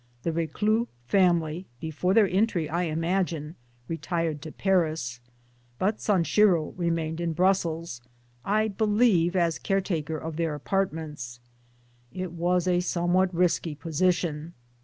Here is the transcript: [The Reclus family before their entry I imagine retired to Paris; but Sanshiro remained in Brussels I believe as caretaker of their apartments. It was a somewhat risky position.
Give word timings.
[The 0.23 0.31
Reclus 0.31 0.87
family 1.05 1.67
before 1.79 2.15
their 2.15 2.27
entry 2.27 2.67
I 2.67 2.85
imagine 2.85 3.53
retired 3.87 4.41
to 4.41 4.51
Paris; 4.51 5.19
but 5.77 5.99
Sanshiro 5.99 6.73
remained 6.75 7.21
in 7.21 7.33
Brussels 7.33 8.01
I 8.43 8.67
believe 8.67 9.35
as 9.35 9.59
caretaker 9.59 10.17
of 10.17 10.37
their 10.37 10.55
apartments. 10.55 11.39
It 12.11 12.31
was 12.31 12.67
a 12.67 12.79
somewhat 12.79 13.31
risky 13.31 13.75
position. 13.75 14.55